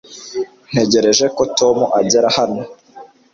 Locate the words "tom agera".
1.57-2.27